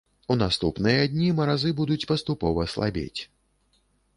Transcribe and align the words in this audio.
У 0.35 0.35
наступныя 0.43 1.03
дні 1.11 1.27
маразы 1.39 1.73
будуць 1.81 2.07
паступова 2.13 2.67
слабець. 2.77 3.21